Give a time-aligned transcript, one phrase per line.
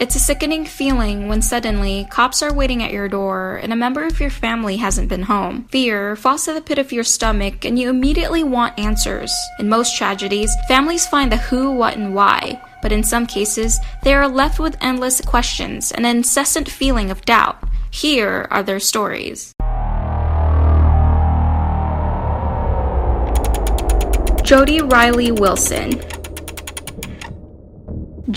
[0.00, 4.06] It's a sickening feeling when suddenly cops are waiting at your door and a member
[4.06, 5.64] of your family hasn't been home.
[5.72, 9.34] Fear falls to the pit of your stomach and you immediately want answers.
[9.58, 14.14] In most tragedies, families find the who, what, and why, but in some cases, they
[14.14, 17.60] are left with endless questions and an incessant feeling of doubt.
[17.90, 19.52] Here are their stories.
[24.44, 26.00] Jody Riley Wilson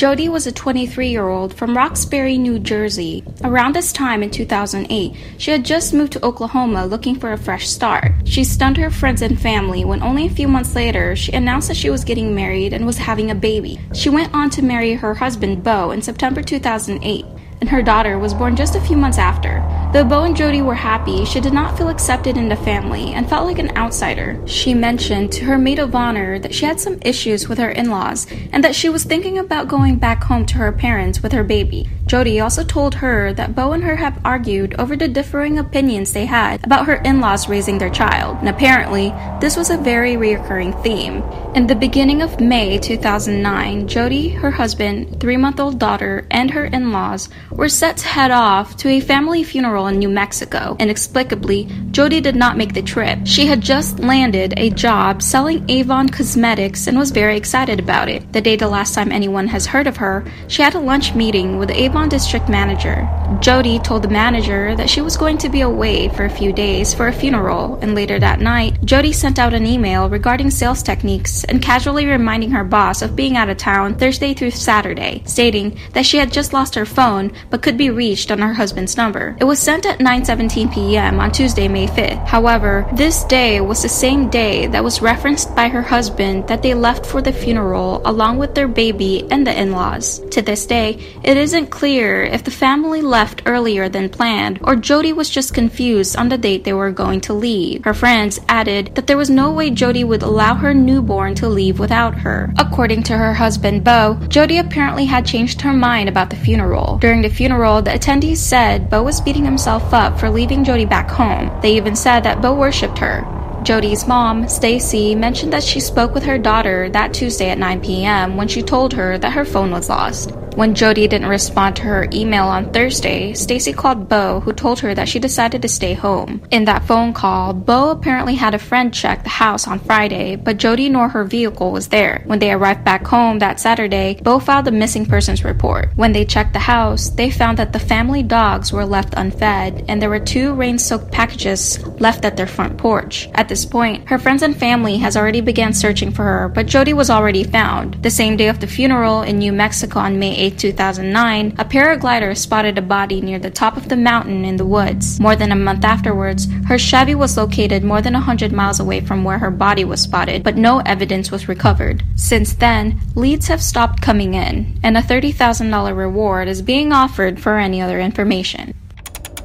[0.02, 3.24] Jody was a 23 year old from Roxbury, New Jersey.
[3.44, 7.70] Around this time in 2008, she had just moved to Oklahoma looking for a fresh
[7.70, 8.12] start.
[8.26, 11.78] She stunned her friends and family when only a few months later she announced that
[11.78, 13.80] she was getting married and was having a baby.
[13.94, 17.24] She went on to marry her husband, Bo, in September 2008
[17.62, 19.60] and her daughter was born just a few months after.
[19.92, 23.28] Though Bo and Jody were happy, she did not feel accepted in the family and
[23.28, 24.42] felt like an outsider.
[24.48, 27.90] She mentioned to her maid of honor that she had some issues with her in
[27.90, 31.44] laws and that she was thinking about going back home to her parents with her
[31.44, 31.90] baby.
[32.06, 36.26] Jody also told her that Bo and her have argued over the differing opinions they
[36.26, 40.82] had about her in laws raising their child, and apparently, this was a very reoccurring
[40.84, 41.22] theme.
[41.56, 46.66] In the beginning of May 2009, Jody, her husband, three month old daughter, and her
[46.66, 50.76] in laws were set to head off to a family funeral in New Mexico.
[50.80, 53.20] Inexplicably, Jody did not make the trip.
[53.26, 58.32] She had just landed a job selling Avon cosmetics and was very excited about it.
[58.34, 61.58] The day the last time anyone has heard of her, she had a lunch meeting
[61.58, 63.08] with the Avon district manager.
[63.40, 66.94] Jody told the manager that she was going to be away for a few days
[66.94, 71.44] for a funeral, and later that night, Jody sent out an email regarding sales techniques
[71.46, 76.06] and casually reminding her boss of being out of town Thursday through Saturday, stating that
[76.06, 79.36] she had just lost her phone but could be reached on her husband's number.
[79.40, 81.22] It was sent at 9:17 p.m.
[81.22, 82.28] on Tuesday, May 5th.
[82.28, 86.74] However, this day was the same day that was referenced by her husband that they
[86.74, 90.20] left for the funeral along with their baby and the in-laws.
[90.32, 95.14] To this day, it isn't clear if the family left earlier than planned or Jody
[95.14, 97.86] was just confused on the date they were going to leave.
[97.86, 101.80] Her friends added that there was no way Jody would allow her newborn to leave
[101.80, 102.54] without her.
[102.58, 106.98] According to her husband Bo, Jody apparently had changed her mind about the funeral.
[106.98, 111.10] During the funeral, the attendees said Bo was beating himself up for leaving Jody back
[111.10, 111.52] home.
[111.62, 113.26] They even said that Bo worshipped her.
[113.64, 118.36] Jody's mom, Stacy, mentioned that she spoke with her daughter that Tuesday at 9 p.m.
[118.36, 120.32] when she told her that her phone was lost.
[120.56, 124.94] When Jody didn't respond to her email on Thursday, Stacy called Bo, who told her
[124.94, 126.42] that she decided to stay home.
[126.52, 130.58] In that phone call, Bo apparently had a friend check the house on Friday, but
[130.58, 132.22] Jody nor her vehicle was there.
[132.26, 135.90] When they arrived back home that Saturday, Bo filed a missing persons report.
[135.96, 140.02] When they checked the house, they found that the family dogs were left unfed and
[140.02, 143.30] there were two rain-soaked packages left at their front porch.
[143.36, 146.94] At this point, her friends and family has already began searching for her, but Jody
[146.94, 148.04] was already found.
[148.04, 152.36] The same day of the funeral in New Mexico on May 8, 2009, a paraglider
[152.36, 155.20] spotted a body near the top of the mountain in the woods.
[155.20, 159.24] More than a month afterwards, her Chevy was located more than 100 miles away from
[159.24, 162.04] where her body was spotted, but no evidence was recovered.
[162.16, 167.60] Since then, leads have stopped coming in, and a $30,000 reward is being offered for
[167.60, 168.74] any other information.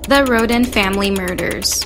[0.09, 1.85] The Rhoden Family Murders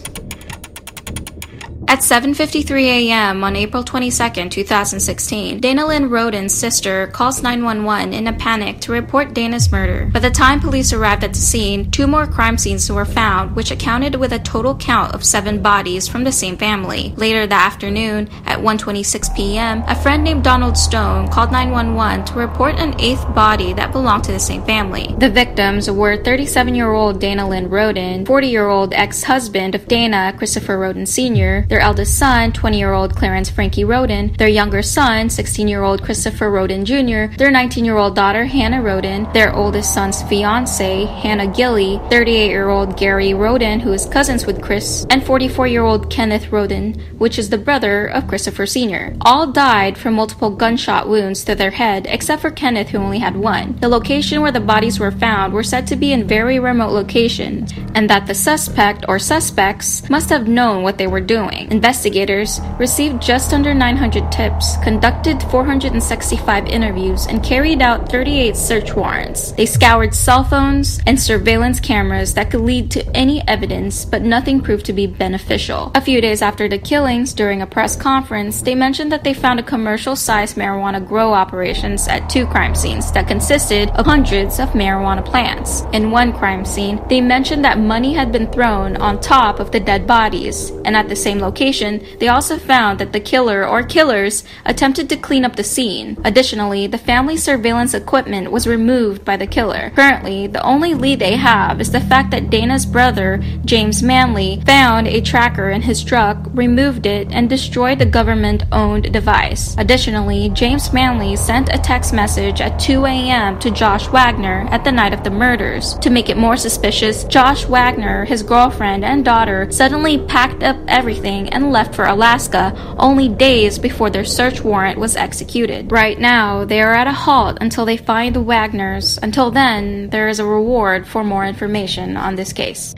[1.90, 3.42] at 7:53 a.m.
[3.42, 9.34] on April 22, 2016, Dana Lynn Rhoden's sister calls 911 in a panic to report
[9.34, 10.08] Dana's murder.
[10.12, 13.72] By the time police arrived at the scene, two more crime scenes were found, which
[13.72, 17.12] accounted with a total count of 7 bodies from the same family.
[17.16, 22.76] Later that afternoon, at 1:26 p.m., a friend named Donald Stone called 911 to report
[22.76, 25.12] an eighth body that belonged to the same family.
[25.18, 31.79] The victims were 37-year-old Dana Lynn Rhoden, 40-year-old ex-husband of Dana, Christopher Rhoden Sr., their
[31.80, 36.02] their eldest son, 20 year old Clarence Frankie Rhoden, their younger son, 16 year old
[36.02, 41.46] Christopher Rhoden Jr., their 19 year old daughter, Hannah Rhoden, their oldest son's fiance, Hannah
[41.46, 46.10] Gilley, 38 year old Gary Rhoden, who is cousins with Chris, and 44 year old
[46.10, 49.16] Kenneth Rhoden, which is the brother of Christopher Sr.
[49.22, 53.36] All died from multiple gunshot wounds to their head, except for Kenneth, who only had
[53.36, 53.78] one.
[53.80, 57.72] The location where the bodies were found were said to be in very remote locations,
[57.94, 61.69] and that the suspect or suspects must have known what they were doing.
[61.70, 69.52] Investigators received just under 900 tips, conducted 465 interviews, and carried out 38 search warrants.
[69.52, 74.60] They scoured cell phones and surveillance cameras that could lead to any evidence, but nothing
[74.60, 75.92] proved to be beneficial.
[75.94, 79.60] A few days after the killings, during a press conference, they mentioned that they found
[79.60, 84.70] a commercial sized marijuana grow operations at two crime scenes that consisted of hundreds of
[84.70, 85.82] marijuana plants.
[85.92, 89.78] In one crime scene, they mentioned that money had been thrown on top of the
[89.78, 93.82] dead bodies, and at the same location, location, they also found that the killer or
[93.82, 96.16] killers attempted to clean up the scene.
[96.24, 99.92] Additionally, the family's surveillance equipment was removed by the killer.
[99.94, 105.06] Currently, the only lead they have is the fact that Dana's brother, James Manley, found
[105.06, 109.76] a tracker in his truck, removed it, and destroyed the government owned device.
[109.76, 113.58] Additionally, James Manley sent a text message at 2 a.m.
[113.58, 115.94] to Josh Wagner at the night of the murders.
[115.98, 121.49] To make it more suspicious, Josh Wagner, his girlfriend, and daughter suddenly packed up everything
[121.52, 125.92] and left for Alaska only days before their search warrant was executed.
[125.92, 129.18] Right now, they are at a halt until they find the Wagners.
[129.22, 132.94] Until then, there is a reward for more information on this case.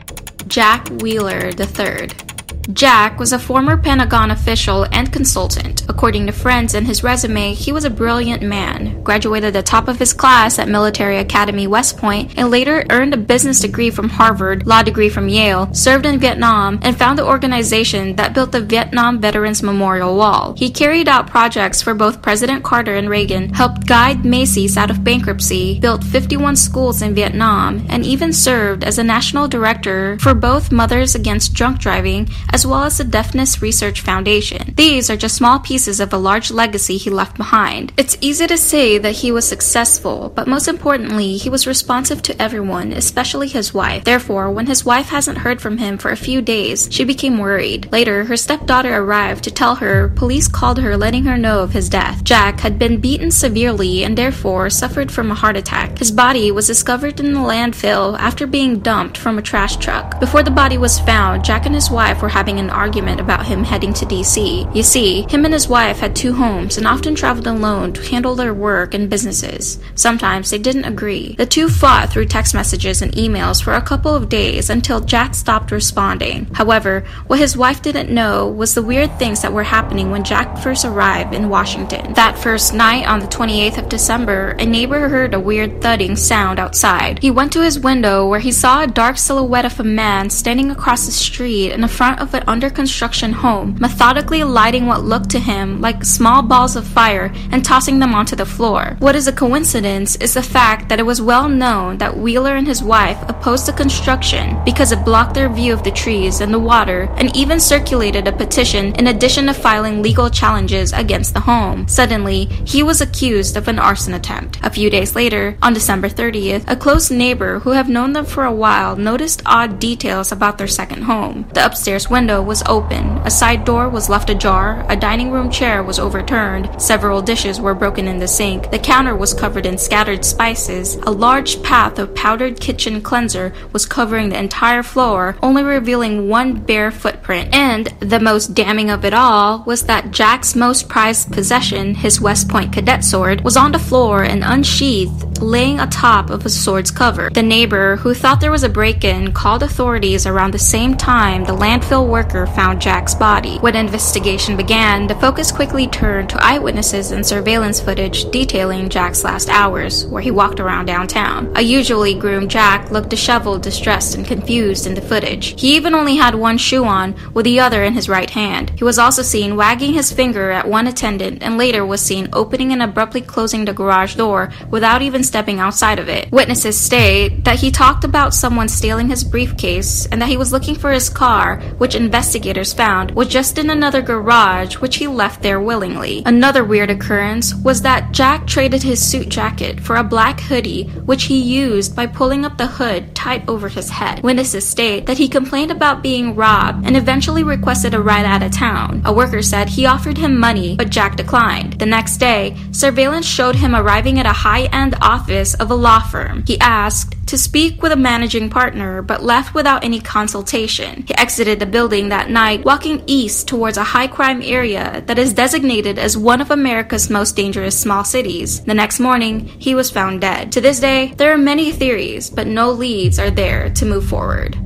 [0.47, 2.32] Jack Wheeler III
[2.71, 5.83] Jack was a former Pentagon official and consultant.
[5.89, 9.99] According to friends and his resume, he was a brilliant man, graduated the top of
[9.99, 14.65] his class at Military Academy West Point, and later earned a business degree from Harvard,
[14.65, 19.19] law degree from Yale, served in Vietnam, and found the organization that built the Vietnam
[19.19, 20.53] Veterans Memorial Wall.
[20.57, 25.03] He carried out projects for both President Carter and Reagan, helped guide Macy's out of
[25.03, 30.71] bankruptcy, built 51 schools in Vietnam, and even served as a national director for both
[30.71, 34.73] Mothers Against Drunk Driving as well as the Deafness Research Foundation.
[34.77, 37.91] These are just small pieces of a large legacy he left behind.
[37.97, 42.39] It's easy to say that he was successful, but most importantly, he was responsive to
[42.39, 44.03] everyone, especially his wife.
[44.03, 47.91] Therefore, when his wife hasn't heard from him for a few days, she became worried.
[47.91, 51.89] Later, her stepdaughter arrived to tell her police called her letting her know of his
[51.89, 52.23] death.
[52.23, 55.97] Jack had been beaten severely and therefore suffered from a heart attack.
[55.97, 60.19] His body was discovered in the landfill after being dumped from a trash truck.
[60.19, 63.45] Before the body was found, Jack and his wife were having having an argument about
[63.45, 64.75] him heading to DC.
[64.75, 68.35] You see, him and his wife had two homes and often traveled alone to handle
[68.35, 69.79] their work and businesses.
[69.95, 71.35] Sometimes they didn't agree.
[71.37, 75.35] The two fought through text messages and emails for a couple of days until Jack
[75.35, 76.53] stopped responding.
[76.53, 80.57] However, what his wife didn't know was the weird things that were happening when Jack
[80.57, 82.11] first arrived in Washington.
[82.15, 86.59] That first night on the 28th of December, a neighbor heard a weird thudding sound
[86.59, 87.19] outside.
[87.19, 90.71] He went to his window where he saw a dark silhouette of a man standing
[90.71, 95.29] across the street in the front of an under construction home, methodically lighting what looked
[95.31, 98.95] to him like small balls of fire and tossing them onto the floor.
[98.99, 102.67] What is a coincidence is the fact that it was well known that Wheeler and
[102.67, 106.59] his wife opposed the construction because it blocked their view of the trees and the
[106.59, 111.87] water and even circulated a petition in addition to filing legal challenges against the home.
[111.87, 114.59] Suddenly, he was accused of an arson attempt.
[114.63, 118.45] A few days later, on December 30th, a close neighbor who have known them for
[118.45, 121.45] a while noticed odd details about their second home.
[121.53, 125.83] The upstairs window was open, a side door was left ajar, a dining room chair
[125.83, 130.23] was overturned, several dishes were broken in the sink, the counter was covered in scattered
[130.23, 136.29] spices, a large path of powdered kitchen cleanser was covering the entire floor, only revealing
[136.29, 137.53] one bare footprint.
[137.53, 142.47] And the most damning of it all was that Jack's most prized possession, his West
[142.47, 147.29] Point cadet sword, was on the floor and unsheathed, laying atop of his sword's cover.
[147.29, 151.43] The neighbor, who thought there was a break in, called authorities around the same time
[151.43, 153.57] the landfill worker found Jack's body.
[153.57, 159.49] When investigation began, the focus quickly turned to eyewitnesses and surveillance footage detailing Jack's last
[159.49, 161.51] hours, where he walked around downtown.
[161.55, 165.59] A usually groomed Jack looked disheveled, distressed, and confused in the footage.
[165.59, 168.71] He even only had one shoe on, with the other in his right hand.
[168.77, 172.71] He was also seen wagging his finger at one attendant and later was seen opening
[172.71, 176.31] and abruptly closing the garage door without even stepping outside of it.
[176.31, 180.75] Witnesses state that he talked about someone stealing his briefcase and that he was looking
[180.75, 185.59] for his car, which investigators found was just in another garage, which he left there
[185.59, 186.23] willingly.
[186.25, 191.23] Another weird occurrence was that Jack traded his suit jacket for a black hoodie, which
[191.23, 194.21] he used by pulling up the hood tight over his head.
[194.23, 198.51] Witnesses state that he complained about being robbed and eventually requested a ride out of
[198.51, 199.01] town.
[199.05, 201.73] A worker said he offered him money, but Jack declined.
[201.79, 206.01] The next day, surveillance showed him arriving at a high end office of a law
[206.01, 206.43] firm.
[206.45, 211.03] He asked to speak with a managing partner, but left without any consultation.
[211.07, 215.33] He exited the building that night, walking east towards a high crime area that is
[215.33, 218.61] designated as one of America's most dangerous small cities.
[218.61, 220.51] The next morning, he was found dead.
[220.53, 224.57] To this day, there are many theories, but no leads are there to move forward.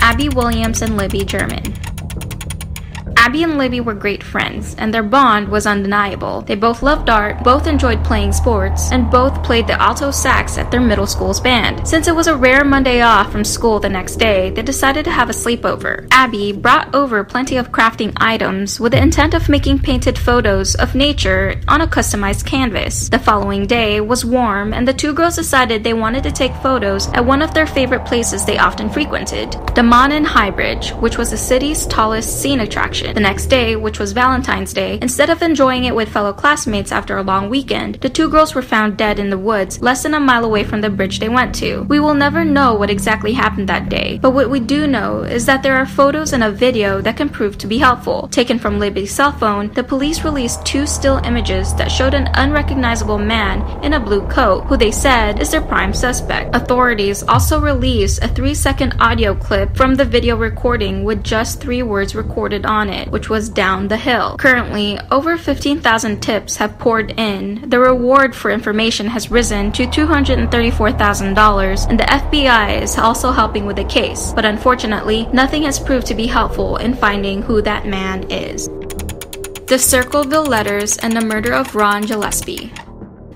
[0.00, 1.74] Abby Williams and Libby German.
[3.20, 6.42] Abby and Libby were great friends, and their bond was undeniable.
[6.42, 10.70] They both loved art, both enjoyed playing sports, and both played the alto sax at
[10.70, 11.86] their middle school's band.
[11.86, 15.10] Since it was a rare Monday off from school the next day, they decided to
[15.10, 16.06] have a sleepover.
[16.12, 20.94] Abby brought over plenty of crafting items with the intent of making painted photos of
[20.94, 23.08] nature on a customized canvas.
[23.08, 27.08] The following day was warm, and the two girls decided they wanted to take photos
[27.08, 31.32] at one of their favorite places they often frequented, the Monon High Bridge, which was
[31.32, 33.07] the city's tallest scene attraction.
[33.14, 37.16] The next day, which was Valentine's Day, instead of enjoying it with fellow classmates after
[37.16, 40.20] a long weekend, the two girls were found dead in the woods less than a
[40.20, 41.82] mile away from the bridge they went to.
[41.88, 45.46] We will never know what exactly happened that day, but what we do know is
[45.46, 48.28] that there are photos and a video that can prove to be helpful.
[48.28, 53.18] Taken from Libby's cell phone, the police released two still images that showed an unrecognizable
[53.18, 56.54] man in a blue coat, who they said is their prime suspect.
[56.54, 61.82] Authorities also released a three second audio clip from the video recording with just three
[61.82, 64.36] words recorded on it, which was down the hill.
[64.38, 67.68] Currently, over 15,000 tips have poured in.
[67.68, 73.76] The reward for information has risen to $234,000, and the FBI is also helping with
[73.76, 74.32] the case.
[74.34, 78.68] But unfortunately, nothing has proved to be helpful in finding who that man is.
[79.68, 82.72] The Circleville Letters and the Murder of Ron Gillespie.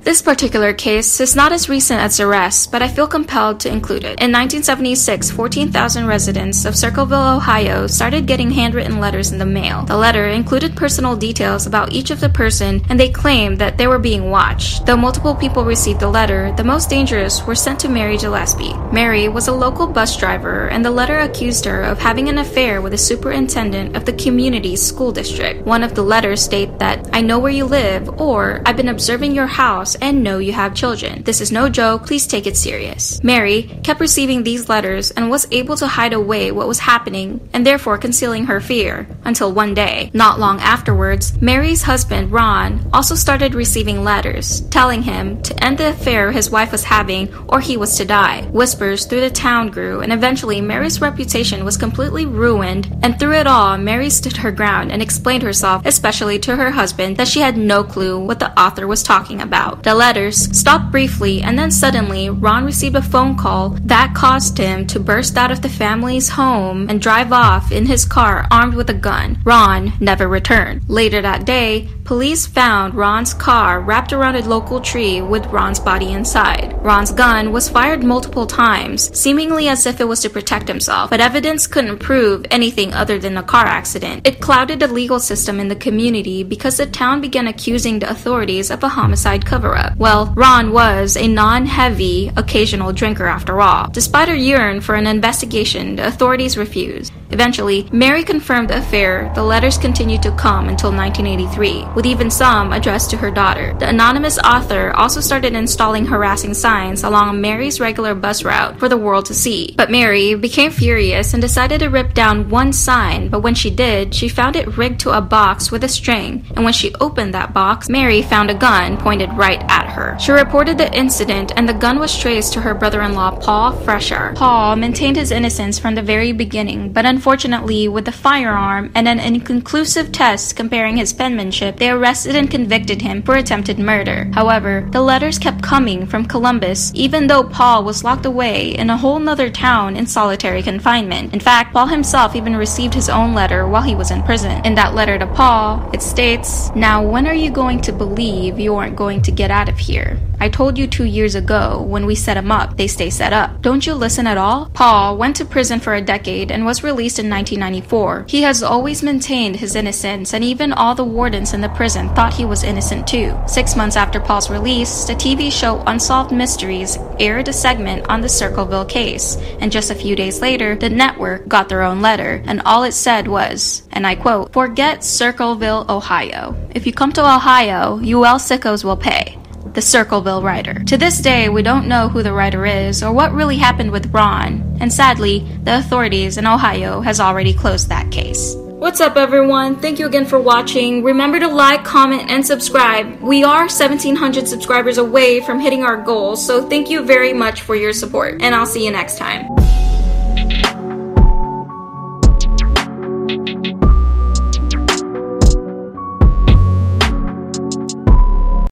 [0.05, 3.71] This particular case is not as recent as the rest, but I feel compelled to
[3.71, 4.19] include it.
[4.19, 9.85] In 1976, 14,000 residents of Circleville, Ohio started getting handwritten letters in the mail.
[9.85, 13.87] The letter included personal details about each of the person, and they claimed that they
[13.87, 14.87] were being watched.
[14.87, 18.75] Though multiple people received the letter, the most dangerous were sent to Mary Gillespie.
[18.93, 22.83] Mary was a local bus driver, and the letter accused her of having an affair
[22.83, 25.65] with the superintendent of the community's school district.
[25.65, 29.37] One of the letters state that, I know where you live, or I've been observing
[29.37, 31.23] your house and know you have children.
[31.23, 33.23] This is no joke, please take it serious.
[33.23, 37.67] Mary kept receiving these letters and was able to hide away what was happening and
[37.67, 40.11] therefore concealing her fear until one day.
[40.15, 45.91] Not long afterwards, Mary's husband, Ron, also started receiving letters telling him to end the
[45.91, 48.43] affair his wife was having or he was to die.
[48.51, 53.47] Whispers through the town grew and eventually Mary's reputation was completely ruined and through it
[53.47, 57.57] all, Mary stood her ground and explained herself, especially to her husband, that she had
[57.57, 59.82] no clue what the author was talking about.
[59.83, 64.87] The letters stopped briefly, and then suddenly, Ron received a phone call that caused him
[64.87, 68.91] to burst out of the family's home and drive off in his car armed with
[68.91, 69.39] a gun.
[69.45, 70.89] Ron never returned.
[70.89, 76.13] Later that day, police found Ron's car wrapped around a local tree with Ron's body
[76.13, 76.77] inside.
[76.81, 81.21] Ron's gun was fired multiple times, seemingly as if it was to protect himself, but
[81.21, 84.27] evidence couldn't prove anything other than a car accident.
[84.29, 88.71] It clouded the legal system in the community because the town began accusing the authorities
[88.71, 93.89] of a homicide cover well, Ron was a non heavy, occasional drinker after all.
[93.91, 97.13] Despite her yearn for an investigation, the authorities refused.
[97.33, 99.33] Eventually, Mary confirmed the affair.
[99.35, 103.75] The letters continued to come until 1983, with even some addressed to her daughter.
[103.79, 108.99] The anonymous author also started installing harassing signs along Mary's regular bus route for the
[108.99, 109.75] world to see.
[109.77, 114.15] But Mary became furious and decided to rip down one sign, but when she did,
[114.15, 117.55] she found it rigged to a box with a string, and when she opened that
[117.55, 120.19] box, Mary found a gun pointed right at her.
[120.21, 123.73] She reported the incident, and the gun was traced to her brother in law, Paul
[123.73, 124.35] Freshour.
[124.35, 129.21] Paul maintained his innocence from the very beginning, but Unfortunately, with a firearm and an
[129.21, 134.29] inconclusive test comparing his penmanship, they arrested and convicted him for attempted murder.
[134.35, 138.97] However, the letters kept coming from Columbus, even though Paul was locked away in a
[138.97, 141.33] whole nother town in solitary confinement.
[141.33, 144.65] In fact, Paul himself even received his own letter while he was in prison.
[144.67, 148.75] In that letter to Paul, it states, Now when are you going to believe you
[148.75, 150.19] aren't going to get out of here?
[150.43, 153.63] I told you two years ago when we set them up, they stay set up.
[153.63, 154.71] Don't you listen at all?
[154.75, 158.27] Paul went to prison for a decade and was released in 1994.
[158.29, 162.35] He has always maintained his innocence, and even all the wardens in the prison thought
[162.35, 163.37] he was innocent too.
[163.47, 168.29] Six months after Paul's release, the TV show Unsolved Mysteries aired a segment on the
[168.29, 172.63] Circleville case, and just a few days later, the network got their own letter, and
[172.65, 176.55] all it said was, and I quote, Forget Circleville, Ohio.
[176.75, 179.42] If you come to Ohio, you all sickos will pay
[179.75, 180.83] the Circleville writer.
[180.85, 184.13] To this day, we don't know who the writer is or what really happened with
[184.13, 188.55] Ron, and sadly, the authorities in Ohio has already closed that case.
[188.57, 189.77] What's up, everyone?
[189.77, 191.05] Thank you again for watching.
[191.05, 193.21] Remember to like, comment, and subscribe.
[193.21, 197.77] We are 1700 subscribers away from hitting our goal, so thank you very much for
[197.77, 199.62] your support, and I'll see you next time.